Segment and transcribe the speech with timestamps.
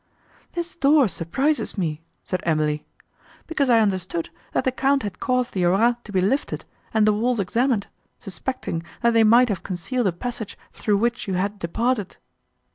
[0.53, 2.87] "This door surprises me," said Emily,
[3.45, 7.13] "because I understood, that the Count had caused the arras to be lifted, and the
[7.13, 7.85] walls examined,
[8.17, 12.17] suspecting, that they might have concealed a passage through which you had departed."